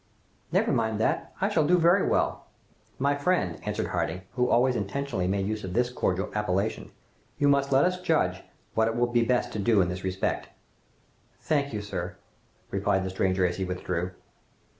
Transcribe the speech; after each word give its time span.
"Never 0.51 0.71
mind 0.73 0.99
that, 0.99 1.31
I 1.41 1.47
shall 1.49 1.67
do 1.67 1.77
very 1.77 2.03
well." 2.09 2.45
"My 2.97 3.13
friend," 3.15 3.59
answered 3.63 3.85
Harding, 3.89 4.23
who 4.31 4.49
always 4.49 4.75
intentionally 4.75 5.27
made 5.27 5.45
use 5.45 5.63
of 5.63 5.73
this 5.75 5.91
cordial 5.91 6.31
appellation, 6.33 6.89
"you 7.37 7.47
must 7.47 7.71
let 7.71 7.85
us 7.85 8.01
judge 8.01 8.41
what 8.73 8.87
it 8.87 8.95
will 8.95 9.05
be 9.05 9.23
best 9.23 9.53
to 9.53 9.59
do 9.59 9.79
in 9.79 9.89
this 9.89 10.03
respect." 10.03 10.49
"Thank 11.41 11.71
you, 11.71 11.83
sir," 11.83 12.15
replied 12.71 13.03
the 13.03 13.11
stranger 13.11 13.45
as 13.45 13.57
he 13.57 13.63
withdrew. 13.63 14.13